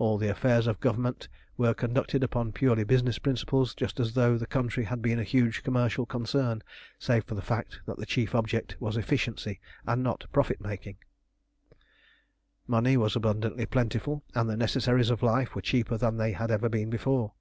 [0.00, 4.44] All the affairs of government were conducted upon purely business principles, just as though the
[4.48, 6.64] country had been a huge commercial concern,
[6.98, 10.96] save for the fact that the chief object was efficiency and not profit making.
[12.66, 16.68] Money was abundantly plentiful, and the necessaries of life were cheaper than they had ever
[16.68, 17.34] been before.